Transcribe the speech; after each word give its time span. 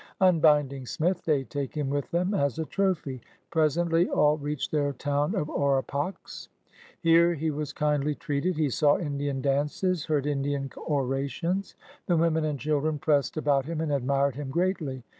Unbinding 0.19 0.87
Smith, 0.87 1.25
they 1.25 1.43
take 1.43 1.75
him 1.75 1.87
with 1.87 2.09
them 2.09 2.33
as 2.33 2.57
a 2.57 2.65
trophy. 2.65 3.21
Presently 3.51 4.09
all 4.09 4.35
reach 4.35 4.71
their 4.71 4.93
town 4.93 5.35
of 5.35 5.47
Orapaks. 5.47 6.47
Here 7.01 7.35
he 7.35 7.51
was 7.51 7.71
kindly 7.71 8.15
treated. 8.15 8.57
He 8.57 8.71
saw 8.71 8.97
Indian 8.97 9.41
dances, 9.43 10.05
heard 10.05 10.25
Indian 10.25 10.71
orations. 10.75 11.75
The 12.07 12.17
women 12.17 12.45
and 12.45 12.59
children 12.59 12.97
pressed 12.97 13.37
about 13.37 13.65
him 13.65 13.79
and 13.79 13.91
admired 13.91 14.33
him 14.33 14.49
greatly. 14.49 15.03